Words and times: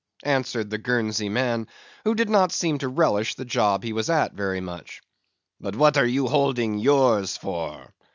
answered 0.25 0.71
the 0.71 0.79
Guernsey 0.79 1.29
man, 1.29 1.67
who 2.05 2.15
did 2.15 2.27
not 2.27 2.51
seem 2.51 2.79
to 2.79 2.87
relish 2.87 3.35
the 3.35 3.45
job 3.45 3.83
he 3.83 3.93
was 3.93 4.09
at 4.09 4.33
very 4.33 4.59
much. 4.59 4.99
"But 5.59 5.75
what 5.75 5.95
are 5.95 6.07
you 6.07 6.27
holding 6.27 6.79
yours 6.79 7.37
for?" 7.37 7.93